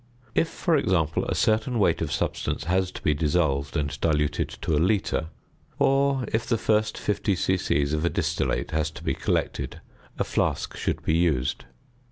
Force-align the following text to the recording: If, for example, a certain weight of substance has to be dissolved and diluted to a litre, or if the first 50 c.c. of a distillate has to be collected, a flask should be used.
If, 0.33 0.47
for 0.49 0.75
example, 0.75 1.25
a 1.25 1.35
certain 1.35 1.77
weight 1.77 2.01
of 2.01 2.11
substance 2.11 2.63
has 2.63 2.89
to 2.93 3.03
be 3.03 3.13
dissolved 3.13 3.77
and 3.77 4.01
diluted 4.01 4.49
to 4.63 4.75
a 4.75 4.81
litre, 4.81 5.27
or 5.77 6.25
if 6.33 6.47
the 6.47 6.57
first 6.57 6.97
50 6.97 7.35
c.c. 7.35 7.83
of 7.93 8.03
a 8.03 8.09
distillate 8.09 8.71
has 8.71 8.89
to 8.89 9.03
be 9.03 9.13
collected, 9.13 9.79
a 10.17 10.23
flask 10.23 10.75
should 10.75 11.03
be 11.03 11.15
used. 11.15 11.65